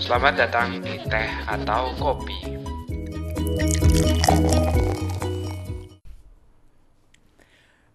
Selamat 0.00 0.32
datang 0.32 0.80
di 0.80 0.96
Teh 1.04 1.28
atau 1.44 1.92
Kopi. 2.00 2.40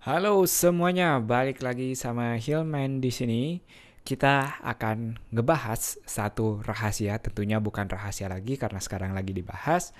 Halo 0.06 0.46
semuanya, 0.46 1.18
balik 1.18 1.66
lagi 1.66 1.98
sama 1.98 2.38
Hillman 2.38 3.02
di 3.02 3.10
sini. 3.10 3.66
Kita 4.06 4.62
akan 4.62 5.18
ngebahas 5.34 5.98
satu 6.06 6.62
rahasia, 6.62 7.18
tentunya 7.18 7.58
bukan 7.58 7.90
rahasia 7.90 8.30
lagi 8.30 8.54
karena 8.54 8.78
sekarang 8.78 9.18
lagi 9.18 9.34
dibahas. 9.34 9.98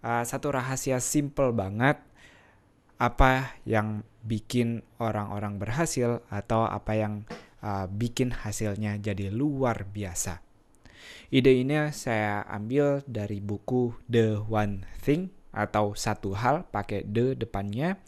Uh, 0.00 0.24
satu 0.24 0.56
rahasia 0.56 1.04
simple 1.04 1.52
banget 1.52 2.00
apa 2.96 3.60
yang 3.68 4.08
bikin 4.24 4.80
orang-orang 4.96 5.60
berhasil 5.60 6.24
atau 6.32 6.64
apa 6.64 6.96
yang 6.96 7.28
uh, 7.62 7.86
bikin 7.88 8.32
hasilnya 8.32 8.98
jadi 9.00 9.32
luar 9.32 9.86
biasa. 9.88 10.42
Ide 11.30 11.62
ini 11.62 11.74
saya 11.90 12.46
ambil 12.46 13.02
dari 13.06 13.42
buku 13.42 13.94
The 14.06 14.42
One 14.46 14.86
Thing 15.02 15.30
atau 15.56 15.96
satu 15.96 16.36
hal 16.36 16.68
pakai 16.68 17.08
the 17.08 17.34
depannya 17.34 17.98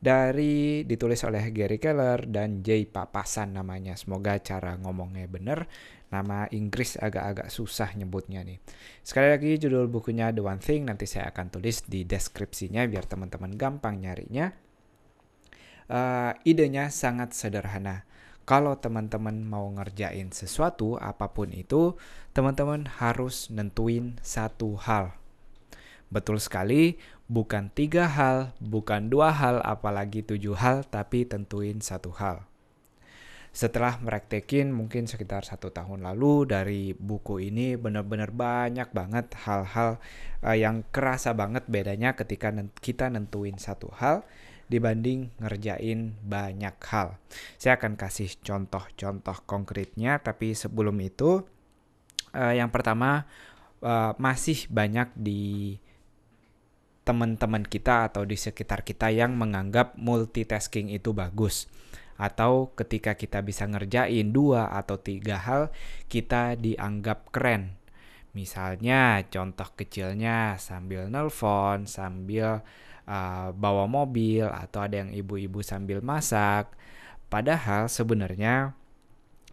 dari 0.00 0.86
ditulis 0.88 1.20
oleh 1.28 1.52
Gary 1.52 1.76
Keller 1.76 2.24
dan 2.24 2.64
Jay 2.64 2.88
Papasan 2.88 3.52
namanya. 3.52 3.94
Semoga 4.00 4.40
cara 4.40 4.80
ngomongnya 4.80 5.28
bener. 5.28 5.68
Nama 6.10 6.50
Inggris 6.50 6.98
agak-agak 6.98 7.54
susah 7.54 7.94
nyebutnya 7.94 8.42
nih. 8.42 8.58
Sekali 9.06 9.30
lagi 9.30 9.50
judul 9.62 9.86
bukunya 9.86 10.34
The 10.34 10.42
One 10.42 10.58
Thing 10.58 10.90
nanti 10.90 11.06
saya 11.06 11.30
akan 11.30 11.54
tulis 11.54 11.86
di 11.86 12.02
deskripsinya 12.02 12.82
biar 12.90 13.06
teman-teman 13.06 13.54
gampang 13.54 14.02
nyarinya. 14.02 14.50
Uh, 15.90 16.34
idenya 16.42 16.90
sangat 16.90 17.34
sederhana. 17.34 18.06
Kalau 18.48 18.74
teman-teman 18.78 19.46
mau 19.46 19.70
ngerjain 19.70 20.34
sesuatu 20.34 20.98
apa 20.98 21.30
pun 21.30 21.54
itu, 21.54 21.94
teman-teman 22.34 22.88
harus 22.98 23.46
nentuin 23.52 24.18
satu 24.20 24.74
hal. 24.80 25.14
Betul 26.10 26.42
sekali, 26.42 26.98
bukan 27.30 27.70
tiga 27.70 28.10
hal, 28.10 28.50
bukan 28.58 29.06
dua 29.06 29.30
hal, 29.30 29.62
apalagi 29.62 30.26
tujuh 30.26 30.58
hal, 30.58 30.82
tapi 30.90 31.22
tentuin 31.22 31.78
satu 31.78 32.10
hal. 32.10 32.50
Setelah 33.50 33.98
meraktekin 33.98 34.70
mungkin 34.70 35.10
sekitar 35.10 35.42
satu 35.42 35.74
tahun 35.74 36.06
lalu 36.06 36.46
dari 36.46 36.82
buku 36.94 37.50
ini 37.50 37.74
benar-benar 37.74 38.30
banyak 38.30 38.94
banget 38.94 39.34
hal-hal 39.42 39.98
uh, 40.46 40.54
yang 40.54 40.86
kerasa 40.94 41.34
banget 41.34 41.66
bedanya 41.66 42.14
ketika 42.14 42.54
kita 42.78 43.10
nentuin 43.10 43.58
satu 43.58 43.90
hal 43.98 44.22
dibanding 44.70 45.34
ngerjain 45.42 46.14
banyak 46.22 46.78
hal. 46.86 47.18
Saya 47.58 47.74
akan 47.76 47.98
kasih 47.98 48.30
contoh-contoh 48.38 49.42
konkretnya, 49.44 50.22
tapi 50.22 50.54
sebelum 50.54 50.94
itu, 51.02 51.42
uh, 52.32 52.54
yang 52.54 52.70
pertama 52.70 53.26
uh, 53.82 54.14
masih 54.16 54.70
banyak 54.70 55.10
di 55.18 55.76
teman-teman 57.02 57.66
kita 57.66 58.06
atau 58.06 58.22
di 58.22 58.38
sekitar 58.38 58.86
kita 58.86 59.10
yang 59.10 59.34
menganggap 59.34 59.98
multitasking 59.98 60.94
itu 60.94 61.10
bagus 61.10 61.66
atau 62.20 62.70
ketika 62.76 63.16
kita 63.16 63.40
bisa 63.40 63.64
ngerjain 63.64 64.28
dua 64.30 64.68
atau 64.76 65.00
tiga 65.00 65.40
hal 65.40 65.72
kita 66.12 66.54
dianggap 66.60 67.32
keren 67.32 67.80
misalnya 68.36 69.24
contoh 69.32 69.72
kecilnya 69.72 70.60
sambil 70.60 71.08
nelpon 71.08 71.88
sambil 71.88 72.60
uh, 73.10 73.50
bawa 73.50 73.90
mobil 73.90 74.46
atau 74.46 74.86
ada 74.86 75.02
yang 75.02 75.10
ibu-ibu 75.10 75.58
sambil 75.66 75.98
masak 75.98 76.70
padahal 77.26 77.90
sebenarnya 77.90 78.78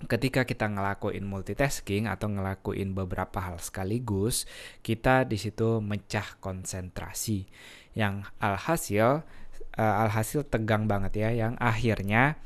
ketika 0.06 0.46
kita 0.46 0.70
ngelakuin 0.70 1.26
multitasking 1.26 2.06
atau 2.06 2.30
ngelakuin 2.30 2.94
beberapa 2.94 3.42
hal 3.42 3.58
sekaligus, 3.58 4.46
kita 4.86 5.26
di 5.26 5.42
situ 5.42 5.82
mecah 5.82 6.38
konsentrasi. 6.38 7.50
Yang 7.98 8.30
alhasil 8.38 9.26
uh, 9.74 10.04
alhasil 10.06 10.46
tegang 10.46 10.86
banget 10.86 11.26
ya, 11.26 11.30
yang 11.34 11.58
akhirnya 11.58 12.38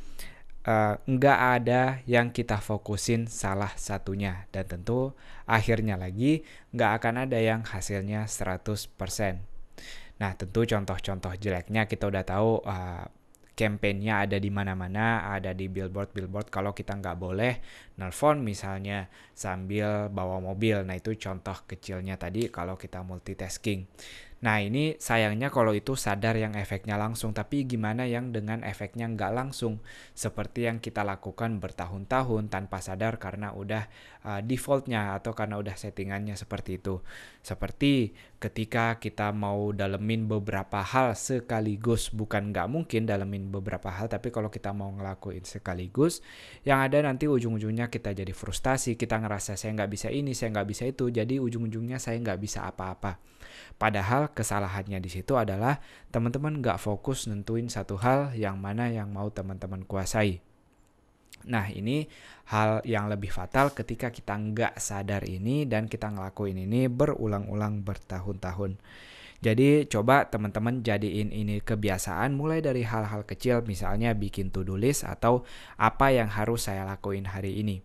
uh, 0.63 0.95
nggak 1.03 1.39
ada 1.59 1.99
yang 2.07 2.31
kita 2.31 2.63
fokusin 2.63 3.27
salah 3.27 3.75
satunya 3.75 4.47
dan 4.55 4.63
tentu 4.71 5.11
akhirnya 5.43 5.99
lagi 5.99 6.47
nggak 6.71 6.91
akan 7.03 7.27
ada 7.27 7.35
yang 7.35 7.67
hasilnya 7.67 8.31
100%. 8.31 9.50
Nah, 10.21 10.37
tentu 10.37 10.61
contoh-contoh 10.69 11.33
jeleknya 11.41 11.89
kita 11.89 12.05
udah 12.05 12.21
tahu 12.21 12.61
uh, 12.61 13.05
campaignnya 13.57 14.25
ada 14.25 14.37
di 14.37 14.49
mana-mana, 14.53 15.27
ada 15.27 15.51
di 15.51 15.65
billboard-billboard. 15.65 16.53
Kalau 16.53 16.71
kita 16.77 16.97
nggak 16.97 17.17
boleh 17.17 17.53
nelfon 17.97 18.41
misalnya 18.41 19.09
sambil 19.33 20.13
bawa 20.13 20.37
mobil, 20.41 20.81
nah 20.85 20.93
itu 20.97 21.17
contoh 21.17 21.65
kecilnya 21.65 22.17
tadi 22.21 22.49
kalau 22.53 22.77
kita 22.77 23.01
multitasking. 23.01 23.85
Nah 24.41 24.57
ini 24.57 24.97
sayangnya 24.97 25.53
kalau 25.53 25.69
itu 25.77 25.93
sadar 25.93 26.33
yang 26.33 26.57
efeknya 26.57 26.97
langsung, 26.97 27.29
tapi 27.29 27.61
gimana 27.69 28.09
yang 28.09 28.33
dengan 28.33 28.65
efeknya 28.65 29.05
nggak 29.05 29.31
langsung? 29.37 29.85
Seperti 30.17 30.65
yang 30.65 30.81
kita 30.81 31.05
lakukan 31.05 31.61
bertahun-tahun 31.61 32.49
tanpa 32.49 32.81
sadar 32.81 33.21
karena 33.21 33.53
udah 33.53 33.85
uh, 34.25 34.41
defaultnya 34.41 35.13
atau 35.13 35.37
karena 35.37 35.61
udah 35.61 35.77
settingannya 35.77 36.33
seperti 36.33 36.81
itu. 36.81 37.05
Seperti 37.45 38.17
ketika 38.41 38.97
kita 38.97 39.29
mau 39.29 39.69
dalemin 39.77 40.25
beberapa 40.25 40.81
hal 40.81 41.13
sekaligus, 41.13 42.09
bukan 42.09 42.49
nggak 42.49 42.65
mungkin 42.65 43.05
dalemin 43.05 43.53
beberapa 43.53 43.93
hal, 43.93 44.09
tapi 44.09 44.33
kalau 44.33 44.49
kita 44.49 44.73
mau 44.73 44.89
ngelakuin 44.89 45.45
sekaligus, 45.45 46.25
yang 46.65 46.81
ada 46.81 46.97
nanti 47.05 47.29
ujung-ujungnya 47.29 47.93
kita 47.93 48.17
jadi 48.17 48.33
frustasi, 48.33 48.97
kita 48.97 49.21
ngerasa 49.21 49.53
saya 49.53 49.77
nggak 49.77 49.91
bisa 49.93 50.09
ini, 50.09 50.33
saya 50.33 50.49
nggak 50.57 50.65
bisa 50.65 50.89
itu, 50.89 51.13
jadi 51.13 51.37
ujung-ujungnya 51.37 52.01
saya 52.01 52.17
nggak 52.17 52.41
bisa 52.41 52.65
apa-apa. 52.65 53.21
Padahal 53.77 54.30
kesalahannya 54.33 54.99
di 55.03 55.09
situ 55.11 55.37
adalah 55.37 55.79
teman-teman 56.09 56.59
nggak 56.59 56.79
fokus 56.81 57.29
nentuin 57.29 57.67
satu 57.67 57.99
hal 57.99 58.33
yang 58.33 58.57
mana 58.57 58.89
yang 58.89 59.11
mau 59.11 59.29
teman-teman 59.29 59.85
kuasai. 59.85 60.41
Nah 61.47 61.65
ini 61.73 62.05
hal 62.53 62.85
yang 62.85 63.09
lebih 63.09 63.33
fatal 63.33 63.73
ketika 63.73 64.13
kita 64.13 64.37
nggak 64.37 64.77
sadar 64.77 65.25
ini 65.25 65.65
dan 65.65 65.89
kita 65.89 66.13
ngelakuin 66.13 66.67
ini 66.67 66.85
berulang-ulang 66.85 67.81
bertahun-tahun. 67.81 68.77
Jadi 69.41 69.89
coba 69.89 70.29
teman-teman 70.29 70.85
jadiin 70.85 71.33
ini 71.33 71.65
kebiasaan 71.65 72.37
mulai 72.37 72.61
dari 72.61 72.85
hal-hal 72.85 73.25
kecil 73.25 73.65
misalnya 73.65 74.13
bikin 74.13 74.53
to-do 74.53 74.77
list 74.77 75.01
atau 75.01 75.41
apa 75.81 76.13
yang 76.13 76.29
harus 76.29 76.69
saya 76.69 76.85
lakuin 76.85 77.25
hari 77.25 77.57
ini 77.57 77.81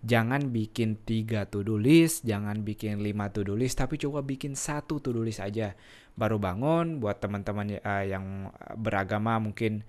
jangan 0.00 0.48
bikin 0.48 0.96
tiga 1.04 1.44
to-do 1.44 1.76
list, 1.76 2.24
jangan 2.24 2.64
bikin 2.64 3.04
lima 3.04 3.28
to-do 3.28 3.52
list, 3.52 3.80
tapi 3.80 4.00
coba 4.00 4.24
bikin 4.24 4.56
satu 4.56 5.00
to-do 5.00 5.20
list 5.20 5.44
aja. 5.44 5.76
Baru 6.16 6.40
bangun, 6.40 7.00
buat 7.00 7.20
teman-teman 7.20 7.80
uh, 7.80 8.04
yang 8.04 8.48
beragama 8.80 9.36
mungkin 9.40 9.84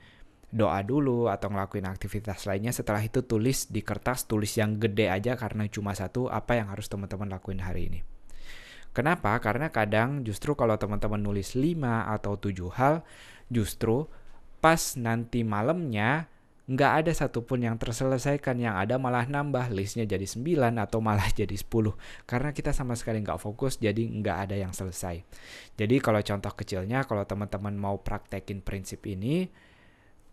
doa 0.51 0.83
dulu 0.83 1.31
atau 1.31 1.47
ngelakuin 1.47 1.87
aktivitas 1.87 2.43
lainnya. 2.43 2.75
Setelah 2.75 2.99
itu 2.99 3.23
tulis 3.23 3.71
di 3.71 3.79
kertas, 3.79 4.27
tulis 4.27 4.51
yang 4.59 4.75
gede 4.75 5.07
aja 5.07 5.39
karena 5.39 5.63
cuma 5.71 5.95
satu 5.95 6.27
apa 6.27 6.59
yang 6.59 6.67
harus 6.67 6.91
teman-teman 6.91 7.31
lakuin 7.31 7.63
hari 7.63 7.87
ini. 7.87 7.99
Kenapa? 8.91 9.31
Karena 9.39 9.71
kadang 9.71 10.27
justru 10.27 10.51
kalau 10.51 10.75
teman-teman 10.75 11.23
nulis 11.23 11.55
5 11.55 11.79
atau 12.11 12.35
7 12.35 12.67
hal, 12.75 13.07
justru 13.47 14.11
pas 14.59 14.99
nanti 14.99 15.47
malamnya 15.47 16.27
nggak 16.69 16.91
ada 17.03 17.11
satupun 17.11 17.65
yang 17.65 17.75
terselesaikan 17.81 18.61
yang 18.61 18.77
ada 18.77 19.01
malah 19.01 19.25
nambah 19.25 19.73
listnya 19.73 20.05
jadi 20.05 20.23
9 20.23 20.77
atau 20.77 21.01
malah 21.01 21.25
jadi 21.39 21.53
10 21.57 21.67
karena 22.29 22.49
kita 22.53 22.71
sama 22.71 22.93
sekali 22.93 23.19
nggak 23.25 23.41
fokus 23.41 23.81
jadi 23.81 24.01
nggak 24.01 24.37
ada 24.49 24.55
yang 24.55 24.71
selesai. 24.71 25.25
Jadi 25.75 25.95
kalau 25.97 26.21
contoh 26.21 26.53
kecilnya 26.53 27.01
kalau 27.09 27.25
teman-teman 27.25 27.73
mau 27.73 27.97
praktekin 27.99 28.61
prinsip 28.61 29.01
ini 29.09 29.49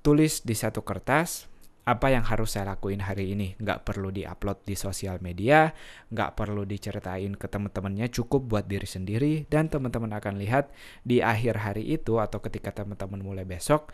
tulis 0.05 0.44
di 0.44 0.55
satu 0.55 0.84
kertas 0.84 1.49
apa 1.88 2.12
yang 2.12 2.21
harus 2.21 2.53
saya 2.53 2.77
lakuin 2.77 3.00
hari 3.00 3.33
ini. 3.33 3.56
Nggak 3.56 3.88
perlu 3.88 4.12
diupload 4.12 4.61
di 4.69 4.77
sosial 4.77 5.25
media 5.25 5.73
nggak 6.12 6.37
perlu 6.37 6.69
diceritain 6.69 7.32
ke 7.32 7.49
teman-temannya 7.49 8.12
cukup 8.12 8.44
buat 8.44 8.69
diri 8.69 8.85
sendiri. 8.85 9.32
Dan 9.49 9.73
teman-teman 9.73 10.12
akan 10.12 10.37
lihat 10.37 10.69
di 11.00 11.25
akhir 11.25 11.64
hari 11.64 11.88
itu 11.88 12.20
atau 12.20 12.44
ketika 12.44 12.85
teman-teman 12.85 13.25
mulai 13.25 13.49
besok 13.49 13.88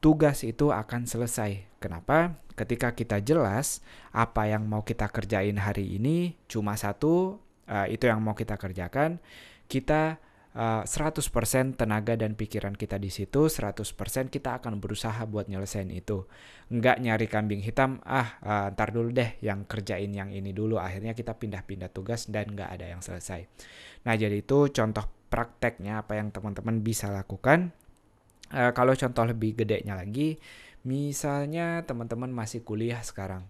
tugas 0.00 0.44
itu 0.44 0.72
akan 0.72 1.08
selesai. 1.08 1.66
Kenapa? 1.80 2.40
Ketika 2.56 2.96
kita 2.96 3.20
jelas 3.20 3.84
apa 4.16 4.48
yang 4.48 4.64
mau 4.64 4.80
kita 4.80 5.12
kerjain 5.12 5.60
hari 5.60 6.00
ini 6.00 6.40
cuma 6.48 6.72
satu, 6.74 7.36
uh, 7.68 7.86
itu 7.86 8.08
yang 8.08 8.24
mau 8.24 8.32
kita 8.32 8.56
kerjakan, 8.56 9.20
kita 9.68 10.16
uh, 10.56 10.82
eh, 10.82 10.88
100% 10.88 11.76
tenaga 11.76 12.16
dan 12.16 12.32
pikiran 12.32 12.72
kita 12.72 12.96
di 12.96 13.12
situ, 13.12 13.52
100% 13.52 14.32
kita 14.32 14.56
akan 14.62 14.80
berusaha 14.80 15.20
buat 15.28 15.52
nyelesain 15.52 15.92
itu. 15.92 16.24
Enggak 16.72 16.96
nyari 16.98 17.26
kambing 17.28 17.60
hitam, 17.60 18.00
ah 18.08 18.40
uh, 18.40 18.66
ntar 18.72 18.90
dulu 18.90 19.12
deh 19.12 19.36
yang 19.44 19.68
kerjain 19.68 20.10
yang 20.10 20.32
ini 20.32 20.56
dulu. 20.56 20.80
Akhirnya 20.80 21.12
kita 21.12 21.36
pindah-pindah 21.36 21.92
tugas 21.92 22.26
dan 22.32 22.56
nggak 22.56 22.72
ada 22.72 22.86
yang 22.88 23.04
selesai. 23.04 23.44
Nah 24.08 24.14
jadi 24.16 24.40
itu 24.40 24.72
contoh 24.72 25.04
prakteknya 25.28 26.00
apa 26.00 26.16
yang 26.16 26.32
teman-teman 26.32 26.80
bisa 26.80 27.12
lakukan 27.12 27.74
Uh, 28.54 28.70
kalau 28.70 28.94
contoh 28.94 29.26
lebih 29.26 29.58
gedenya 29.58 29.98
lagi, 29.98 30.38
misalnya 30.86 31.82
teman-teman 31.82 32.30
masih 32.30 32.62
kuliah 32.62 33.02
sekarang. 33.02 33.42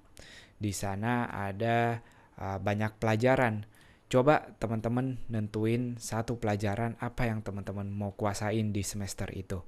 Di 0.57 0.73
sana 0.73 1.29
ada 1.29 2.01
uh, 2.41 2.57
banyak 2.57 2.97
pelajaran. 2.97 3.69
Coba 4.09 4.55
teman-teman 4.57 5.21
nentuin 5.29 5.99
satu 6.01 6.39
pelajaran 6.41 6.97
apa 7.03 7.29
yang 7.29 7.43
teman-teman 7.45 7.91
mau 7.91 8.15
kuasain 8.17 8.73
di 8.73 8.81
semester 8.81 9.29
itu. 9.37 9.61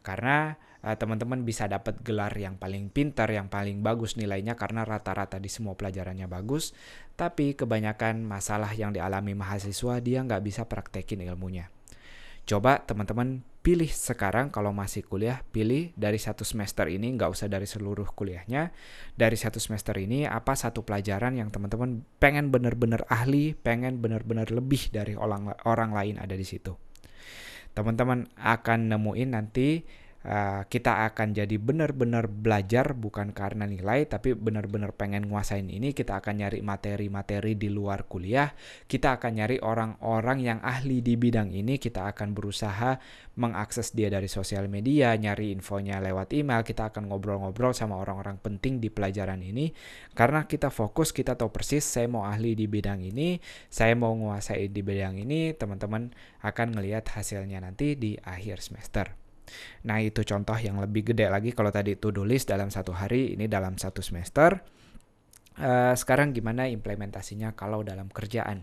Karena 0.00 0.56
uh, 0.80 0.96
teman-teman 0.96 1.44
bisa 1.44 1.68
dapat 1.68 2.00
gelar 2.00 2.32
yang 2.38 2.56
paling 2.56 2.88
pintar, 2.88 3.28
yang 3.28 3.52
paling 3.52 3.84
bagus 3.84 4.16
nilainya 4.16 4.56
karena 4.56 4.88
rata-rata 4.88 5.36
di 5.36 5.52
semua 5.52 5.76
pelajarannya 5.76 6.24
bagus, 6.24 6.72
tapi 7.20 7.52
kebanyakan 7.52 8.24
masalah 8.24 8.72
yang 8.72 8.96
dialami 8.96 9.36
mahasiswa 9.36 10.00
dia 10.00 10.24
nggak 10.24 10.40
bisa 10.40 10.64
praktekin 10.64 11.20
ilmunya. 11.20 11.68
Coba 12.48 12.80
teman-teman 12.80 13.44
pilih 13.68 13.92
sekarang 13.92 14.48
kalau 14.48 14.72
masih 14.72 15.04
kuliah, 15.04 15.44
pilih 15.52 15.92
dari 15.92 16.16
satu 16.16 16.40
semester 16.40 16.88
ini, 16.88 17.12
nggak 17.12 17.28
usah 17.28 17.52
dari 17.52 17.68
seluruh 17.68 18.16
kuliahnya. 18.16 18.72
Dari 19.12 19.36
satu 19.36 19.60
semester 19.60 19.92
ini, 20.00 20.24
apa 20.24 20.56
satu 20.56 20.88
pelajaran 20.88 21.36
yang 21.36 21.52
teman-teman 21.52 22.00
pengen 22.16 22.48
benar-benar 22.48 23.04
ahli, 23.12 23.52
pengen 23.52 24.00
benar-benar 24.00 24.48
lebih 24.48 24.88
dari 24.88 25.12
orang, 25.20 25.52
orang 25.68 25.92
lain 25.92 26.16
ada 26.16 26.32
di 26.32 26.48
situ. 26.48 26.72
Teman-teman 27.76 28.24
akan 28.40 28.88
nemuin 28.88 29.36
nanti 29.36 29.84
Uh, 30.18 30.66
kita 30.66 31.06
akan 31.06 31.30
jadi 31.30 31.56
benar-benar 31.62 32.26
belajar 32.26 32.90
bukan 32.90 33.30
karena 33.30 33.70
nilai 33.70 34.02
tapi 34.10 34.34
benar-benar 34.34 34.90
pengen 34.96 35.30
nguasain 35.30 35.66
ini. 35.70 35.94
Kita 35.94 36.18
akan 36.18 36.42
nyari 36.42 36.58
materi-materi 36.64 37.54
di 37.54 37.70
luar 37.70 38.06
kuliah. 38.10 38.50
Kita 38.90 39.14
akan 39.14 39.30
nyari 39.38 39.62
orang-orang 39.62 40.38
yang 40.42 40.58
ahli 40.58 40.98
di 41.00 41.14
bidang 41.14 41.54
ini. 41.54 41.78
Kita 41.78 42.10
akan 42.10 42.34
berusaha 42.34 42.98
mengakses 43.38 43.94
dia 43.94 44.10
dari 44.10 44.26
sosial 44.26 44.66
media 44.66 45.14
nyari 45.14 45.54
infonya 45.54 46.02
lewat 46.02 46.34
email. 46.34 46.66
Kita 46.66 46.90
akan 46.90 47.06
ngobrol-ngobrol 47.14 47.70
sama 47.70 47.94
orang-orang 48.02 48.42
penting 48.42 48.82
di 48.82 48.90
pelajaran 48.90 49.38
ini. 49.38 49.70
Karena 50.18 50.50
kita 50.50 50.74
fokus 50.74 51.14
kita 51.14 51.38
tahu 51.38 51.54
persis 51.54 51.86
saya 51.86 52.10
mau 52.10 52.26
ahli 52.26 52.54
di 52.58 52.66
bidang 52.70 53.02
ini 53.02 53.38
saya 53.66 53.94
mau 53.98 54.14
nguasain 54.14 54.70
di 54.70 54.82
bidang 54.82 55.18
ini 55.18 55.52
teman-teman 55.54 56.14
akan 56.42 56.78
ngelihat 56.78 57.10
hasilnya 57.10 57.58
nanti 57.58 57.98
di 57.98 58.14
akhir 58.22 58.62
semester 58.62 59.27
Nah 59.86 60.02
itu 60.02 60.24
contoh 60.24 60.56
yang 60.58 60.80
lebih 60.82 61.12
gede 61.14 61.30
lagi 61.30 61.54
kalau 61.54 61.72
tadi 61.72 61.94
to-do 61.96 62.24
list 62.24 62.50
dalam 62.50 62.68
satu 62.68 62.92
hari, 62.92 63.36
ini 63.36 63.46
dalam 63.46 63.76
satu 63.76 64.00
semester. 64.00 64.60
Uh, 65.58 65.90
sekarang 65.98 66.30
gimana 66.30 66.70
implementasinya 66.70 67.54
kalau 67.58 67.82
dalam 67.82 68.06
kerjaan? 68.12 68.62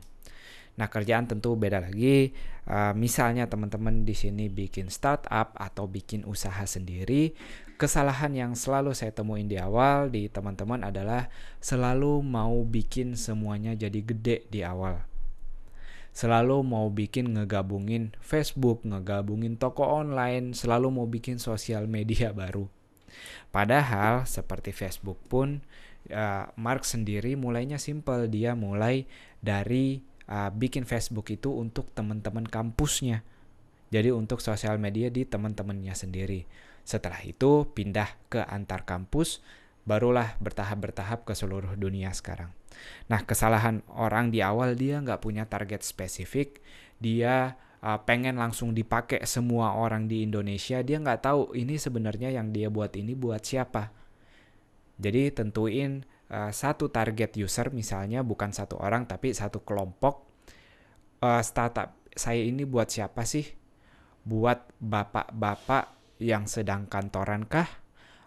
Nah 0.75 0.87
kerjaan 0.91 1.27
tentu 1.27 1.55
beda 1.55 1.83
lagi. 1.83 2.35
Uh, 2.67 2.91
misalnya 2.97 3.47
teman-teman 3.47 4.03
di 4.03 4.15
sini 4.15 4.51
bikin 4.51 4.91
startup 4.91 5.55
atau 5.55 5.87
bikin 5.87 6.25
usaha 6.27 6.63
sendiri, 6.67 7.35
kesalahan 7.75 8.31
yang 8.35 8.51
selalu 8.55 8.91
saya 8.95 9.11
temuin 9.11 9.47
di 9.47 9.59
awal 9.59 10.11
di 10.11 10.27
teman-teman 10.27 10.83
adalah 10.83 11.27
selalu 11.59 12.23
mau 12.23 12.63
bikin 12.63 13.19
semuanya 13.19 13.75
jadi 13.75 13.99
gede 14.03 14.37
di 14.51 14.63
awal 14.63 15.14
selalu 16.15 16.63
mau 16.63 16.87
bikin 16.87 17.35
ngegabungin 17.35 18.15
Facebook, 18.23 18.87
ngegabungin 18.87 19.59
toko 19.59 19.83
online, 19.83 20.55
selalu 20.55 20.87
mau 20.87 21.05
bikin 21.11 21.43
sosial 21.43 21.91
media 21.91 22.31
baru. 22.31 22.71
Padahal 23.51 24.23
seperti 24.23 24.71
Facebook 24.71 25.19
pun 25.27 25.59
uh, 26.11 26.47
Mark 26.55 26.87
sendiri 26.87 27.35
mulainya 27.35 27.75
simple, 27.75 28.31
dia 28.31 28.55
mulai 28.55 29.03
dari 29.43 29.99
uh, 30.31 30.47
bikin 30.55 30.87
Facebook 30.87 31.27
itu 31.35 31.51
untuk 31.51 31.91
teman-teman 31.91 32.47
kampusnya. 32.47 33.27
Jadi 33.91 34.09
untuk 34.15 34.39
sosial 34.39 34.79
media 34.79 35.11
di 35.11 35.27
teman-temannya 35.27 35.93
sendiri. 35.93 36.47
Setelah 36.87 37.21
itu 37.27 37.67
pindah 37.75 38.07
ke 38.31 38.39
antar 38.39 38.87
kampus, 38.87 39.43
barulah 39.83 40.39
bertahap-bertahap 40.39 41.27
ke 41.27 41.35
seluruh 41.37 41.75
dunia 41.77 42.11
sekarang. 42.15 42.55
Nah, 43.11 43.21
kesalahan 43.23 43.85
orang 43.91 44.33
di 44.33 44.41
awal 44.41 44.73
dia 44.73 44.97
nggak 44.99 45.21
punya 45.21 45.45
target 45.45 45.85
spesifik, 45.85 46.59
dia 46.97 47.59
uh, 47.85 48.01
pengen 48.01 48.41
langsung 48.41 48.73
dipakai 48.73 49.21
semua 49.29 49.77
orang 49.77 50.09
di 50.09 50.25
Indonesia, 50.25 50.81
dia 50.81 50.97
nggak 50.97 51.21
tahu 51.21 51.53
ini 51.53 51.77
sebenarnya 51.77 52.33
yang 52.33 52.49
dia 52.49 52.73
buat 52.73 52.97
ini 52.97 53.13
buat 53.13 53.45
siapa. 53.45 53.93
Jadi 54.97 55.29
tentuin 55.35 56.01
uh, 56.31 56.49
satu 56.49 56.89
target 56.89 57.37
user 57.37 57.69
misalnya 57.69 58.23
bukan 58.23 58.49
satu 58.55 58.79
orang 58.79 59.05
tapi 59.05 59.35
satu 59.35 59.61
kelompok 59.61 60.23
uh, 61.21 61.43
startup 61.43 61.99
saya 62.15 62.41
ini 62.41 62.63
buat 62.63 62.87
siapa 62.89 63.27
sih? 63.27 63.45
Buat 64.25 64.71
bapak-bapak 64.81 66.17
yang 66.23 66.49
sedang 66.49 66.87
kantoran 66.87 67.45
kah? 67.45 67.67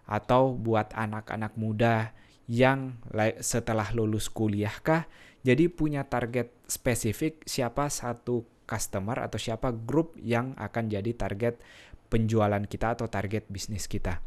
Atau 0.09 0.57
buat 0.57 0.93
anak-anak 0.95 1.53
muda 1.57 2.13
yang 2.49 2.97
setelah 3.45 3.93
lulus 3.93 4.25
kuliah 4.25 4.73
kah 4.81 5.05
jadi 5.45 5.69
punya 5.69 6.03
target 6.09 6.49
spesifik 6.65 7.45
siapa 7.45 7.87
satu 7.87 8.43
customer 8.65 9.21
atau 9.21 9.37
siapa 9.37 9.69
grup 9.69 10.17
yang 10.17 10.57
akan 10.57 10.89
jadi 10.89 11.13
target 11.13 11.61
penjualan 12.09 12.61
kita 12.65 12.97
atau 12.97 13.05
target 13.05 13.45
bisnis 13.47 13.85
kita. 13.85 14.21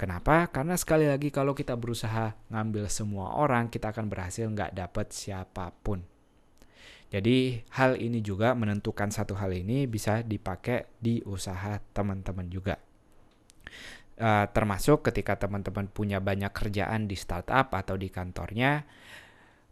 Kenapa? 0.00 0.48
Karena 0.48 0.80
sekali 0.80 1.04
lagi 1.04 1.28
kalau 1.28 1.52
kita 1.52 1.76
berusaha 1.76 2.32
ngambil 2.48 2.88
semua 2.88 3.36
orang, 3.36 3.68
kita 3.68 3.92
akan 3.92 4.08
berhasil 4.08 4.48
nggak 4.48 4.72
dapat 4.72 5.12
siapa 5.12 5.76
pun. 5.84 6.00
Jadi 7.12 7.60
hal 7.76 8.00
ini 8.00 8.24
juga 8.24 8.56
menentukan 8.56 9.12
satu 9.12 9.36
hal 9.36 9.52
ini 9.52 9.84
bisa 9.84 10.24
dipakai 10.24 10.88
di 10.96 11.20
usaha 11.28 11.76
teman-teman 11.92 12.48
juga. 12.48 12.80
Uh, 14.20 14.44
termasuk 14.52 15.00
ketika 15.00 15.40
teman-teman 15.40 15.88
punya 15.88 16.20
banyak 16.20 16.52
kerjaan 16.52 17.08
di 17.08 17.16
startup 17.16 17.72
atau 17.72 17.96
di 17.96 18.12
kantornya, 18.12 18.84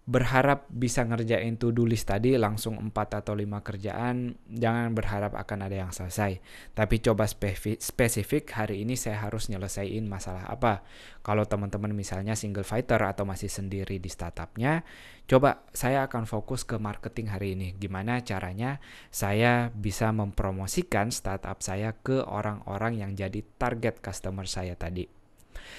berharap 0.09 0.65
bisa 0.73 1.05
ngerjain 1.05 1.61
to-do 1.61 1.85
list 1.85 2.09
tadi 2.09 2.33
langsung 2.41 2.81
4 2.81 3.21
atau 3.21 3.37
5 3.37 3.45
kerjaan, 3.61 4.41
jangan 4.49 4.97
berharap 4.97 5.37
akan 5.37 5.69
ada 5.69 5.85
yang 5.85 5.93
selesai. 5.93 6.41
Tapi 6.73 6.97
coba 7.05 7.29
spesifik 7.29 8.49
hari 8.57 8.89
ini 8.89 8.97
saya 8.97 9.21
harus 9.21 9.53
nyelesain 9.53 10.01
masalah 10.09 10.49
apa. 10.49 10.81
Kalau 11.21 11.45
teman-teman 11.45 11.93
misalnya 11.93 12.33
single 12.33 12.65
fighter 12.65 13.05
atau 13.05 13.29
masih 13.29 13.53
sendiri 13.53 14.01
di 14.01 14.09
startupnya, 14.09 14.81
coba 15.29 15.69
saya 15.77 16.09
akan 16.09 16.25
fokus 16.25 16.65
ke 16.65 16.81
marketing 16.81 17.29
hari 17.29 17.53
ini. 17.53 17.77
Gimana 17.77 18.25
caranya 18.25 18.81
saya 19.13 19.69
bisa 19.77 20.09
mempromosikan 20.17 21.13
startup 21.13 21.61
saya 21.61 21.93
ke 21.93 22.25
orang-orang 22.25 23.05
yang 23.05 23.13
jadi 23.13 23.45
target 23.61 24.01
customer 24.01 24.49
saya 24.49 24.73
tadi. 24.73 25.18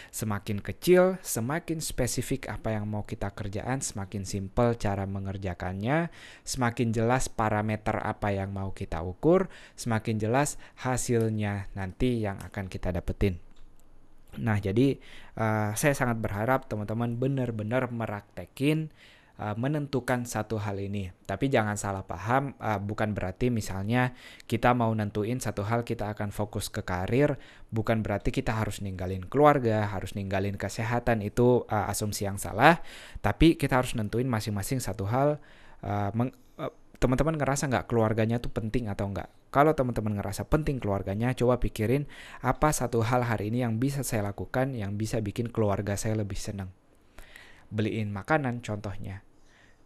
Semakin 0.09 0.63
kecil, 0.63 1.19
semakin 1.21 1.79
spesifik 1.79 2.49
apa 2.49 2.75
yang 2.75 2.87
mau 2.87 3.03
kita 3.05 3.31
kerjaan, 3.33 3.79
semakin 3.79 4.23
simple 4.27 4.75
cara 4.75 5.03
mengerjakannya, 5.09 6.13
semakin 6.43 6.95
jelas 6.95 7.27
parameter 7.27 7.99
apa 7.99 8.33
yang 8.33 8.49
mau 8.51 8.71
kita 8.71 9.03
ukur, 9.03 9.51
semakin 9.75 10.19
jelas 10.19 10.59
hasilnya 10.81 11.71
nanti 11.75 12.23
yang 12.23 12.39
akan 12.43 12.67
kita 12.71 12.91
dapetin. 12.95 13.39
Nah, 14.37 14.61
jadi 14.61 15.01
uh, 15.41 15.73
saya 15.73 15.97
sangat 15.97 16.21
berharap 16.21 16.69
teman-teman 16.69 17.17
benar-benar 17.17 17.89
meraktekin 17.89 18.93
uh, 19.39 19.55
menentukan 19.55 20.27
satu 20.27 20.59
hal 20.59 20.77
ini. 20.77 21.15
Tapi 21.23 21.47
jangan 21.47 21.79
salah 21.79 22.03
paham, 22.03 22.53
uh, 22.59 22.77
bukan 22.77 23.15
berarti 23.15 23.47
misalnya 23.47 24.11
kita 24.45 24.75
mau 24.75 24.91
nentuin 24.91 25.39
satu 25.39 25.63
hal 25.63 25.87
kita 25.87 26.11
akan 26.11 26.35
fokus 26.35 26.67
ke 26.67 26.83
karir, 26.83 27.39
bukan 27.71 28.03
berarti 28.03 28.35
kita 28.35 28.51
harus 28.51 28.83
ninggalin 28.83 29.23
keluarga, 29.25 29.87
harus 29.87 30.13
ninggalin 30.13 30.59
kesehatan 30.59 31.23
itu 31.23 31.63
uh, 31.71 31.87
asumsi 31.87 32.27
yang 32.27 32.35
salah. 32.35 32.83
Tapi 33.23 33.55
kita 33.55 33.79
harus 33.79 33.95
nentuin 33.95 34.27
masing-masing 34.27 34.83
satu 34.83 35.07
hal. 35.07 35.39
Teman-teman 36.99 37.39
ngerasa 37.39 37.71
nggak 37.71 37.87
keluarganya 37.87 38.43
tuh 38.43 38.51
penting 38.51 38.91
atau 38.91 39.07
nggak? 39.07 39.55
Kalau 39.55 39.71
teman-teman 39.71 40.19
ngerasa 40.19 40.43
penting 40.51 40.83
keluarganya, 40.83 41.31
coba 41.31 41.55
pikirin 41.55 42.11
apa 42.43 42.75
satu 42.75 42.99
hal 43.07 43.23
hari 43.23 43.55
ini 43.55 43.63
yang 43.63 43.79
bisa 43.79 44.03
saya 44.03 44.27
lakukan 44.27 44.75
yang 44.75 44.99
bisa 44.99 45.23
bikin 45.23 45.47
keluarga 45.47 45.95
saya 45.95 46.19
lebih 46.19 46.35
senang. 46.35 46.75
Beliin 47.71 48.11
makanan 48.11 48.59
contohnya 48.59 49.23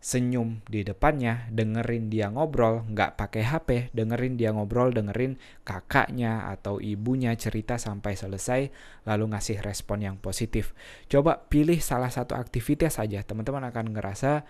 senyum 0.03 0.59
di 0.67 0.83
depannya, 0.83 1.47
dengerin 1.47 2.11
dia 2.11 2.27
ngobrol, 2.27 2.83
nggak 2.91 3.15
pakai 3.15 3.43
HP, 3.47 3.69
dengerin 3.95 4.35
dia 4.35 4.51
ngobrol, 4.51 4.91
dengerin 4.91 5.39
kakaknya 5.63 6.51
atau 6.51 6.83
ibunya 6.83 7.31
cerita 7.39 7.79
sampai 7.79 8.19
selesai, 8.19 8.67
lalu 9.07 9.31
ngasih 9.31 9.63
respon 9.63 10.03
yang 10.03 10.19
positif. 10.19 10.75
Coba 11.07 11.47
pilih 11.47 11.79
salah 11.79 12.11
satu 12.11 12.35
aktivitas 12.35 12.99
saja, 12.99 13.23
teman-teman 13.23 13.63
akan 13.71 13.95
ngerasa 13.95 14.43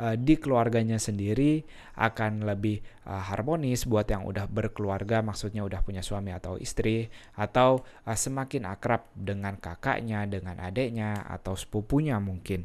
uh, 0.00 0.16
di 0.16 0.40
keluarganya 0.40 0.96
sendiri 0.96 1.60
akan 2.00 2.48
lebih 2.48 2.80
uh, 3.04 3.20
harmonis 3.20 3.84
buat 3.84 4.08
yang 4.08 4.24
udah 4.24 4.48
berkeluarga 4.48 5.20
maksudnya 5.20 5.60
udah 5.60 5.84
punya 5.84 6.00
suami 6.00 6.32
atau 6.32 6.56
istri 6.56 7.12
atau 7.36 7.84
uh, 8.08 8.16
semakin 8.16 8.64
akrab 8.64 9.04
dengan 9.12 9.60
kakaknya, 9.60 10.24
dengan 10.24 10.56
adiknya 10.56 11.28
atau 11.28 11.52
sepupunya 11.52 12.16
mungkin. 12.16 12.64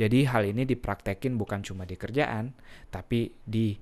Jadi 0.00 0.24
hal 0.24 0.48
ini 0.48 0.64
dipraktekin 0.64 1.36
bukan 1.36 1.60
cuma 1.60 1.84
di 1.84 2.00
kerjaan 2.00 2.56
tapi 2.88 3.28
di 3.44 3.76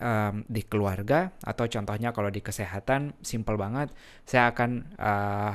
um, 0.00 0.42
di 0.48 0.62
keluarga 0.64 1.28
atau 1.44 1.68
contohnya 1.68 2.10
kalau 2.16 2.32
di 2.32 2.40
kesehatan 2.40 3.14
simple 3.20 3.60
banget 3.60 3.92
saya 4.24 4.50
akan 4.50 4.70
uh, 4.96 5.54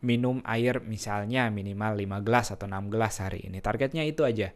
minum 0.00 0.40
air 0.48 0.80
misalnya 0.80 1.52
minimal 1.52 1.96
5 1.96 2.26
gelas 2.26 2.46
atau 2.52 2.66
6 2.68 2.92
gelas 2.92 3.14
hari 3.20 3.48
ini. 3.48 3.60
Targetnya 3.60 4.04
itu 4.04 4.24
aja. 4.24 4.52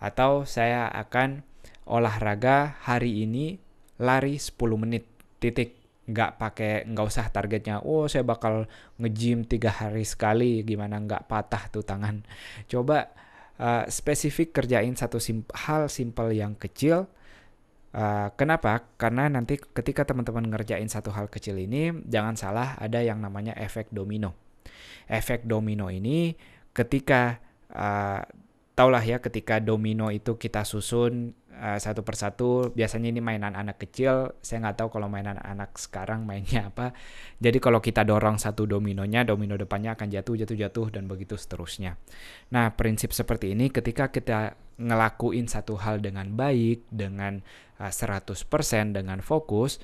Atau 0.00 0.48
saya 0.48 0.88
akan 0.88 1.44
olahraga 1.84 2.80
hari 2.82 3.28
ini 3.28 3.60
lari 4.00 4.40
10 4.40 4.56
menit. 4.80 5.04
Titik. 5.36 5.76
Nggak 6.10 6.42
pakai 6.42 6.72
nggak 6.90 7.06
usah 7.06 7.30
targetnya 7.30 7.86
oh 7.86 8.10
saya 8.10 8.26
bakal 8.26 8.66
ngejim 8.98 9.46
tiga 9.46 9.70
hari 9.70 10.02
sekali. 10.02 10.64
Gimana? 10.64 10.98
Nggak 10.98 11.28
patah 11.28 11.70
tuh 11.70 11.84
tangan. 11.84 12.24
Coba 12.66 13.12
uh, 13.60 13.84
spesifik 13.86 14.56
kerjain 14.56 14.96
satu 14.96 15.20
sim 15.20 15.44
hal 15.52 15.86
simpel 15.92 16.32
yang 16.32 16.56
kecil. 16.56 17.06
Uh, 17.90 18.30
kenapa? 18.38 18.86
Karena 18.96 19.26
nanti 19.26 19.58
ketika 19.58 20.06
teman-teman 20.06 20.46
ngerjain 20.46 20.86
satu 20.86 21.10
hal 21.10 21.26
kecil 21.26 21.58
ini, 21.58 21.90
jangan 22.06 22.34
salah 22.38 22.78
ada 22.78 23.02
yang 23.02 23.18
namanya 23.18 23.52
efek 23.58 23.90
domino. 23.92 24.34
Efek 25.10 25.44
domino 25.44 25.90
ini 25.90 26.32
ketika 26.70 27.42
uh, 27.74 28.22
taulah 28.80 29.04
ya 29.04 29.20
ketika 29.20 29.60
domino 29.60 30.08
itu 30.08 30.40
kita 30.40 30.64
susun 30.64 31.36
uh, 31.52 31.76
satu 31.76 32.00
persatu 32.00 32.72
biasanya 32.72 33.12
ini 33.12 33.20
mainan 33.20 33.52
anak 33.52 33.76
kecil. 33.76 34.32
Saya 34.40 34.64
nggak 34.64 34.80
tahu 34.80 34.88
kalau 34.96 35.12
mainan 35.12 35.36
anak 35.36 35.76
sekarang 35.76 36.24
mainnya 36.24 36.72
apa. 36.72 36.96
Jadi 37.36 37.60
kalau 37.60 37.84
kita 37.84 38.08
dorong 38.08 38.40
satu 38.40 38.64
dominonya 38.64 39.28
domino 39.28 39.60
depannya 39.60 39.92
akan 39.92 40.08
jatuh 40.08 40.32
jatuh 40.32 40.56
jatuh 40.56 40.86
dan 40.96 41.04
begitu 41.04 41.36
seterusnya. 41.36 42.00
Nah 42.56 42.72
prinsip 42.72 43.12
seperti 43.12 43.52
ini 43.52 43.68
ketika 43.68 44.08
kita 44.08 44.56
ngelakuin 44.80 45.44
satu 45.44 45.76
hal 45.76 46.00
dengan 46.00 46.32
baik 46.32 46.88
dengan 46.88 47.44
uh, 47.76 47.92
100% 47.92 48.32
dengan 48.96 49.20
fokus 49.20 49.76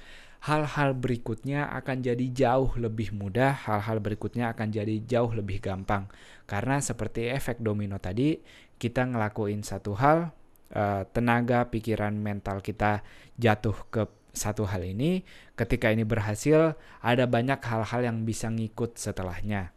hal-hal 0.46 0.94
berikutnya 0.94 1.66
akan 1.74 2.06
jadi 2.06 2.26
jauh 2.30 2.70
lebih 2.78 3.10
mudah, 3.10 3.66
hal-hal 3.66 3.98
berikutnya 3.98 4.54
akan 4.54 4.68
jadi 4.70 5.02
jauh 5.02 5.34
lebih 5.34 5.58
gampang. 5.58 6.06
Karena 6.46 6.78
seperti 6.78 7.26
efek 7.26 7.58
domino 7.58 7.98
tadi, 7.98 8.38
kita 8.76 9.08
ngelakuin 9.08 9.64
satu 9.64 9.96
hal, 9.96 10.32
uh, 10.76 11.02
tenaga, 11.12 11.68
pikiran, 11.68 12.16
mental 12.16 12.60
kita 12.60 13.00
jatuh 13.40 13.76
ke 13.88 14.08
satu 14.36 14.68
hal 14.68 14.84
ini, 14.84 15.24
ketika 15.56 15.88
ini 15.88 16.04
berhasil, 16.04 16.76
ada 17.00 17.24
banyak 17.24 17.56
hal-hal 17.64 18.04
yang 18.04 18.28
bisa 18.28 18.52
ngikut 18.52 19.00
setelahnya. 19.00 19.72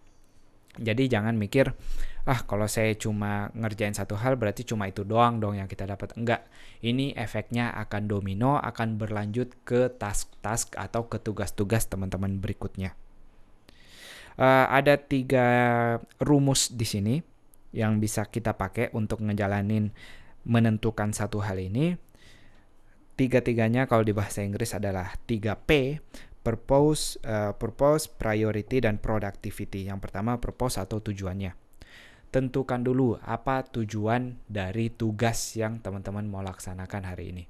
Jadi 0.80 1.12
jangan 1.12 1.36
mikir, 1.36 1.76
ah 2.28 2.40
kalau 2.46 2.68
saya 2.68 2.96
cuma 2.96 3.52
ngerjain 3.56 3.96
satu 3.96 4.16
hal 4.16 4.40
berarti 4.40 4.64
cuma 4.64 4.88
itu 4.88 5.04
doang 5.04 5.40
dong 5.40 5.60
yang 5.60 5.68
kita 5.68 5.88
dapat. 5.88 6.16
Enggak, 6.16 6.48
ini 6.84 7.12
efeknya 7.16 7.72
akan 7.84 8.08
domino, 8.08 8.60
akan 8.60 8.96
berlanjut 8.96 9.56
ke 9.68 9.92
task-task 9.96 10.76
atau 10.80 11.08
ke 11.08 11.20
tugas-tugas 11.20 11.88
teman-teman 11.88 12.40
berikutnya. 12.40 12.96
Uh, 14.40 14.72
ada 14.72 14.96
tiga 14.96 15.48
rumus 16.24 16.72
di 16.72 16.88
sini 16.88 17.16
yang 17.76 18.02
bisa 18.02 18.26
kita 18.28 18.58
pakai 18.58 18.90
untuk 18.98 19.22
ngejalanin 19.22 19.94
menentukan 20.48 21.14
satu 21.14 21.44
hal 21.46 21.62
ini. 21.62 21.96
Tiga-tiganya 23.20 23.86
kalau 23.86 24.08
di 24.08 24.16
bahasa 24.16 24.42
Inggris 24.42 24.72
adalah 24.72 25.12
3P, 25.28 26.00
purpose, 26.40 27.20
uh, 27.28 27.52
purpose, 27.52 28.08
priority, 28.08 28.80
dan 28.80 28.96
productivity. 28.96 29.92
Yang 29.92 30.08
pertama 30.08 30.40
purpose 30.40 30.80
atau 30.80 31.04
tujuannya 31.04 31.69
tentukan 32.30 32.86
dulu 32.86 33.18
apa 33.26 33.66
tujuan 33.66 34.38
dari 34.46 34.94
tugas 34.94 35.58
yang 35.58 35.82
teman-teman 35.82 36.30
mau 36.30 36.46
laksanakan 36.46 37.04
hari 37.10 37.34
ini. 37.34 37.44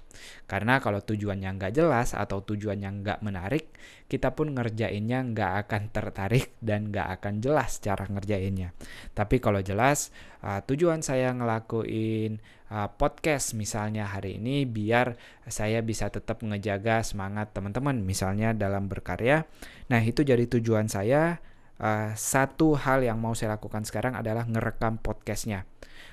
Karena 0.47 0.79
kalau 0.79 1.03
tujuannya 1.03 1.51
nggak 1.59 1.75
jelas 1.75 2.15
atau 2.15 2.39
tujuannya 2.39 2.89
nggak 3.03 3.19
menarik, 3.19 3.75
kita 4.07 4.31
pun 4.31 4.55
ngerjainnya 4.55 5.19
nggak 5.35 5.51
akan 5.67 5.83
tertarik 5.91 6.55
dan 6.63 6.89
nggak 6.95 7.07
akan 7.19 7.43
jelas 7.43 7.83
cara 7.83 8.07
ngerjainnya. 8.07 8.71
Tapi 9.11 9.43
kalau 9.43 9.59
jelas, 9.59 10.15
uh, 10.41 10.63
tujuan 10.63 11.03
saya 11.03 11.35
ngelakuin 11.35 12.39
uh, 12.71 12.87
podcast 12.95 13.59
misalnya 13.59 14.07
hari 14.07 14.39
ini 14.39 14.63
biar 14.63 15.19
saya 15.51 15.83
bisa 15.83 16.07
tetap 16.07 16.39
ngejaga 16.39 17.03
semangat 17.03 17.51
teman-teman 17.51 17.99
misalnya 17.99 18.55
dalam 18.55 18.87
berkarya. 18.87 19.43
Nah 19.91 19.99
itu 19.99 20.23
jadi 20.23 20.47
tujuan 20.47 20.87
saya 20.87 21.43
uh, 21.79 22.11
satu 22.13 22.75
hal 22.75 23.01
yang 23.01 23.17
mau 23.17 23.33
saya 23.33 23.55
lakukan 23.55 23.87
sekarang 23.87 24.13
adalah 24.13 24.45
ngerekam 24.45 24.99
podcastnya. 24.99 25.65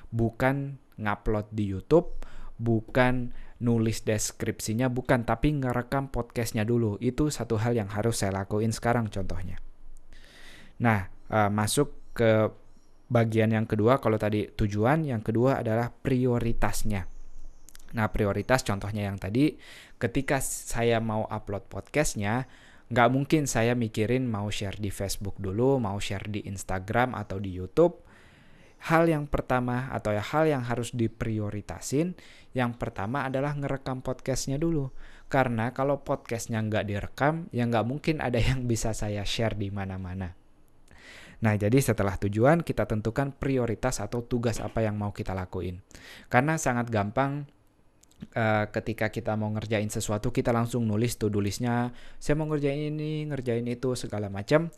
Bukan 0.08 0.78
ngupload 0.96 1.52
di 1.52 1.68
YouTube, 1.68 2.22
bukan 2.56 3.34
nulis 3.60 4.04
deskripsinya, 4.04 4.88
bukan, 4.88 5.24
tapi 5.24 5.52
ngerekam 5.56 6.08
podcastnya 6.08 6.64
dulu. 6.64 6.96
Itu 7.02 7.28
satu 7.28 7.60
hal 7.60 7.76
yang 7.76 7.88
harus 7.92 8.20
saya 8.24 8.32
lakuin 8.32 8.72
sekarang 8.72 9.08
contohnya. 9.12 9.60
Nah, 10.80 11.08
uh, 11.32 11.50
masuk 11.52 12.16
ke 12.16 12.48
bagian 13.06 13.52
yang 13.54 13.64
kedua, 13.68 14.02
kalau 14.02 14.18
tadi 14.18 14.50
tujuan, 14.50 15.06
yang 15.06 15.22
kedua 15.22 15.62
adalah 15.62 15.88
prioritasnya. 15.92 17.06
Nah, 17.96 18.06
prioritas 18.12 18.66
contohnya 18.66 19.08
yang 19.08 19.16
tadi, 19.16 19.56
ketika 19.96 20.42
saya 20.42 21.00
mau 21.00 21.24
upload 21.30 21.64
podcastnya, 21.70 22.44
nggak 22.86 23.08
mungkin 23.10 23.50
saya 23.50 23.74
mikirin 23.74 24.30
mau 24.30 24.46
share 24.46 24.78
di 24.78 24.94
Facebook 24.94 25.38
dulu, 25.42 25.82
mau 25.82 25.98
share 25.98 26.30
di 26.30 26.46
Instagram 26.46 27.18
atau 27.18 27.42
di 27.42 27.50
YouTube. 27.50 28.06
Hal 28.86 29.08
yang 29.10 29.26
pertama 29.26 29.90
atau 29.90 30.14
ya 30.14 30.22
hal 30.22 30.46
yang 30.46 30.62
harus 30.62 30.94
diprioritasin, 30.94 32.14
yang 32.54 32.76
pertama 32.76 33.26
adalah 33.26 33.56
ngerekam 33.56 34.04
podcastnya 34.04 34.60
dulu. 34.60 34.94
Karena 35.26 35.74
kalau 35.74 36.06
podcastnya 36.06 36.62
nggak 36.62 36.86
direkam, 36.86 37.50
ya 37.50 37.66
nggak 37.66 37.86
mungkin 37.88 38.22
ada 38.22 38.38
yang 38.38 38.70
bisa 38.70 38.94
saya 38.94 39.26
share 39.26 39.58
di 39.58 39.74
mana-mana. 39.74 40.38
Nah, 41.36 41.52
jadi 41.52 41.76
setelah 41.82 42.16
tujuan, 42.16 42.64
kita 42.64 42.88
tentukan 42.88 43.28
prioritas 43.34 44.00
atau 44.00 44.24
tugas 44.24 44.56
apa 44.62 44.80
yang 44.80 44.96
mau 44.96 45.12
kita 45.12 45.36
lakuin. 45.36 45.84
Karena 46.32 46.56
sangat 46.56 46.88
gampang 46.88 47.44
uh, 48.36 48.64
ketika 48.72 49.12
kita 49.12 49.36
mau 49.36 49.48
ngerjain 49.52 49.88
sesuatu 49.88 50.32
kita 50.32 50.52
langsung 50.52 50.84
nulis 50.84 51.16
tuh 51.20 51.28
tulisnya 51.28 51.92
saya 52.16 52.34
mau 52.36 52.48
ngerjain 52.48 52.92
ini 52.92 53.28
ngerjain 53.28 53.66
itu 53.68 53.92
segala 53.98 54.32
macam. 54.32 54.72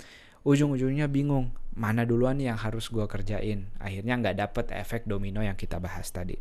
Ujung-ujungnya 0.47 1.11
bingung 1.11 1.53
mana 1.75 2.07
duluan 2.07 2.39
yang 2.39 2.57
harus 2.57 2.89
gue 2.89 3.05
kerjain? 3.05 3.69
Akhirnya 3.83 4.17
nggak 4.17 4.37
dapet 4.39 4.67
efek 4.73 5.05
domino 5.05 5.43
yang 5.43 5.59
kita 5.59 5.83
bahas 5.83 6.09
tadi. 6.15 6.39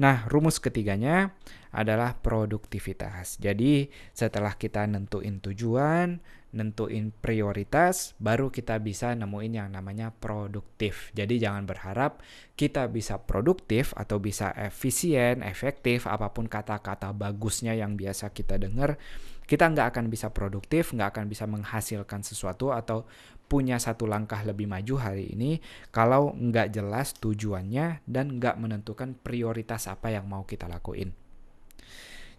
Nah 0.00 0.24
rumus 0.30 0.56
ketiganya 0.62 1.36
adalah 1.74 2.16
produktivitas. 2.16 3.36
Jadi 3.36 3.92
setelah 4.16 4.56
kita 4.56 4.88
nentuin 4.88 5.42
tujuan 5.42 6.22
nentuin 6.50 7.14
prioritas, 7.14 8.18
baru 8.18 8.50
kita 8.50 8.82
bisa 8.82 9.14
nemuin 9.14 9.54
yang 9.62 9.70
namanya 9.70 10.10
produktif. 10.10 11.14
Jadi 11.14 11.38
jangan 11.38 11.66
berharap 11.66 12.18
kita 12.58 12.90
bisa 12.90 13.22
produktif 13.22 13.94
atau 13.94 14.18
bisa 14.18 14.50
efisien, 14.58 15.46
efektif, 15.46 16.10
apa 16.10 16.34
pun 16.34 16.50
kata-kata 16.50 17.14
bagusnya 17.14 17.78
yang 17.78 17.94
biasa 17.94 18.34
kita 18.34 18.58
dengar, 18.58 18.98
kita 19.46 19.66
nggak 19.70 19.94
akan 19.94 20.06
bisa 20.10 20.30
produktif, 20.30 20.90
nggak 20.90 21.10
akan 21.14 21.24
bisa 21.30 21.46
menghasilkan 21.46 22.22
sesuatu 22.26 22.74
atau 22.74 23.06
punya 23.50 23.82
satu 23.82 24.06
langkah 24.06 24.46
lebih 24.46 24.70
maju 24.70 24.94
hari 25.02 25.34
ini 25.34 25.58
kalau 25.90 26.30
nggak 26.38 26.70
jelas 26.70 27.18
tujuannya 27.18 28.06
dan 28.06 28.38
nggak 28.38 28.54
menentukan 28.62 29.18
prioritas 29.18 29.90
apa 29.90 30.14
yang 30.14 30.30
mau 30.30 30.46
kita 30.46 30.70
lakuin. 30.70 31.10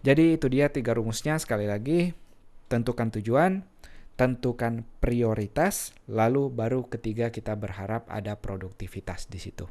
Jadi 0.02 0.40
itu 0.40 0.48
dia 0.48 0.72
tiga 0.72 0.96
rumusnya 0.96 1.36
sekali 1.36 1.68
lagi 1.68 2.16
tentukan 2.72 3.12
tujuan, 3.20 3.68
tentukan 4.22 4.86
prioritas, 5.02 5.98
lalu 6.06 6.54
baru 6.54 6.86
ketiga 6.86 7.34
kita 7.34 7.58
berharap 7.58 8.06
ada 8.06 8.38
produktivitas 8.38 9.26
di 9.26 9.42
situ. 9.42 9.66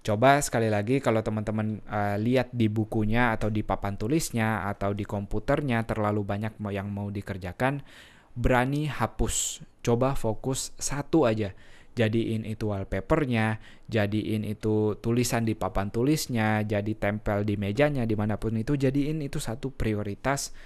Coba 0.00 0.40
sekali 0.40 0.72
lagi 0.72 1.04
kalau 1.04 1.20
teman-teman 1.20 1.84
uh, 1.84 2.16
lihat 2.16 2.48
di 2.56 2.72
bukunya 2.72 3.36
atau 3.36 3.52
di 3.52 3.60
papan 3.60 4.00
tulisnya 4.00 4.64
atau 4.72 4.96
di 4.96 5.04
komputernya 5.04 5.84
terlalu 5.84 6.24
banyak 6.24 6.56
yang 6.72 6.88
mau 6.88 7.12
dikerjakan, 7.12 7.84
berani 8.32 8.88
hapus. 8.88 9.60
Coba 9.84 10.16
fokus 10.16 10.72
satu 10.80 11.28
aja. 11.28 11.52
Jadiin 12.00 12.48
itu 12.48 12.72
wallpapernya, 12.72 13.60
jadiin 13.92 14.48
itu 14.48 14.96
tulisan 15.04 15.44
di 15.44 15.52
papan 15.52 15.92
tulisnya, 15.92 16.64
jadi 16.64 16.96
tempel 16.96 17.44
di 17.44 17.60
mejanya 17.60 18.08
di 18.08 18.16
mana 18.16 18.40
pun 18.40 18.56
itu, 18.56 18.80
jadiin 18.80 19.20
itu 19.20 19.36
satu 19.36 19.68
prioritas 19.68 20.56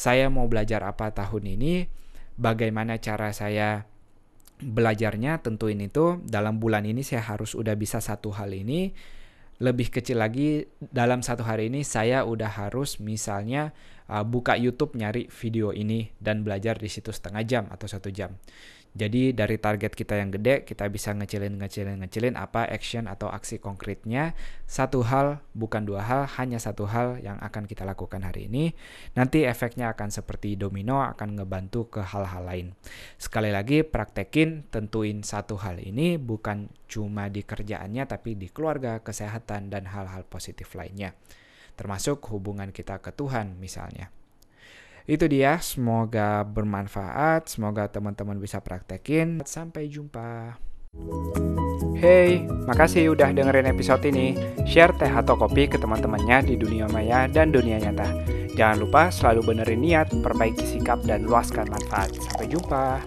saya 0.00 0.32
mau 0.32 0.48
belajar 0.48 0.80
apa 0.88 1.12
tahun 1.12 1.60
ini, 1.60 1.84
bagaimana 2.40 2.96
cara 3.04 3.36
saya 3.36 3.84
belajarnya 4.64 5.44
tentuin 5.44 5.76
itu 5.76 6.24
dalam 6.24 6.56
bulan 6.56 6.88
ini 6.88 7.04
saya 7.04 7.20
harus 7.20 7.52
udah 7.52 7.76
bisa 7.76 8.00
satu 8.00 8.32
hal 8.32 8.48
ini 8.52 8.96
lebih 9.60 9.92
kecil 9.92 10.24
lagi 10.24 10.64
dalam 10.80 11.20
satu 11.20 11.44
hari 11.44 11.68
ini 11.68 11.84
saya 11.84 12.24
udah 12.24 12.48
harus 12.48 12.96
misalnya 12.96 13.76
uh, 14.08 14.24
buka 14.24 14.56
YouTube 14.56 14.96
nyari 14.96 15.28
video 15.28 15.76
ini 15.76 16.08
dan 16.16 16.48
belajar 16.48 16.80
di 16.80 16.88
situ 16.88 17.12
setengah 17.12 17.44
jam 17.44 17.64
atau 17.68 17.84
satu 17.84 18.08
jam. 18.08 18.40
Jadi 18.90 19.30
dari 19.30 19.54
target 19.54 19.94
kita 19.94 20.18
yang 20.18 20.34
gede, 20.34 20.66
kita 20.66 20.90
bisa 20.90 21.14
ngecilin, 21.14 21.62
ngecilin, 21.62 22.02
ngecilin 22.02 22.34
apa 22.34 22.66
action 22.66 23.06
atau 23.06 23.30
aksi 23.30 23.62
konkretnya. 23.62 24.34
Satu 24.66 25.06
hal, 25.06 25.38
bukan 25.54 25.86
dua 25.86 26.02
hal, 26.02 26.26
hanya 26.38 26.58
satu 26.58 26.90
hal 26.90 27.22
yang 27.22 27.38
akan 27.38 27.70
kita 27.70 27.86
lakukan 27.86 28.26
hari 28.26 28.50
ini. 28.50 28.74
Nanti 29.14 29.46
efeknya 29.46 29.94
akan 29.94 30.10
seperti 30.10 30.58
domino, 30.58 31.06
akan 31.06 31.38
ngebantu 31.38 31.86
ke 31.86 32.02
hal-hal 32.02 32.42
lain. 32.42 32.66
Sekali 33.14 33.54
lagi, 33.54 33.86
praktekin, 33.86 34.66
tentuin 34.74 35.22
satu 35.22 35.54
hal 35.62 35.78
ini 35.78 36.18
bukan 36.18 36.66
cuma 36.90 37.30
di 37.30 37.46
kerjaannya, 37.46 38.10
tapi 38.10 38.34
di 38.34 38.50
keluarga, 38.50 38.98
kesehatan, 39.06 39.70
dan 39.70 39.86
hal-hal 39.86 40.26
positif 40.26 40.74
lainnya. 40.74 41.14
Termasuk 41.78 42.26
hubungan 42.34 42.74
kita 42.74 42.98
ke 42.98 43.14
Tuhan 43.14 43.54
misalnya. 43.62 44.19
Itu 45.10 45.26
dia, 45.26 45.58
semoga 45.58 46.46
bermanfaat, 46.46 47.50
semoga 47.50 47.90
teman-teman 47.90 48.38
bisa 48.38 48.62
praktekin. 48.62 49.42
Sampai 49.42 49.90
jumpa. 49.90 50.54
Hey, 51.98 52.46
makasih 52.70 53.10
udah 53.18 53.34
dengerin 53.34 53.66
episode 53.66 54.06
ini. 54.06 54.38
Share 54.70 54.94
teh 54.94 55.10
atau 55.10 55.34
kopi 55.34 55.66
ke 55.66 55.82
teman-temannya 55.82 56.46
di 56.46 56.54
dunia 56.54 56.86
maya 56.94 57.26
dan 57.26 57.50
dunia 57.50 57.82
nyata. 57.82 58.06
Jangan 58.54 58.78
lupa 58.86 59.10
selalu 59.10 59.50
benerin 59.50 59.82
niat, 59.82 60.14
perbaiki 60.14 60.78
sikap, 60.78 61.02
dan 61.02 61.26
luaskan 61.26 61.66
manfaat. 61.66 62.14
Sampai 62.14 62.46
jumpa. 62.46 63.02